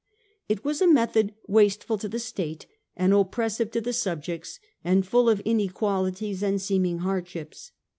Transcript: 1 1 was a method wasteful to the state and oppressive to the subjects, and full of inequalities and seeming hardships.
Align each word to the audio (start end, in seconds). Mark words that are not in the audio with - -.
1 0.47 0.57
1 0.63 0.63
was 0.63 0.81
a 0.81 0.87
method 0.87 1.35
wasteful 1.47 1.95
to 1.95 2.07
the 2.09 2.17
state 2.17 2.65
and 2.95 3.13
oppressive 3.13 3.69
to 3.69 3.79
the 3.79 3.93
subjects, 3.93 4.59
and 4.83 5.05
full 5.05 5.29
of 5.29 5.41
inequalities 5.45 6.41
and 6.41 6.59
seeming 6.59 6.97
hardships. 7.05 7.71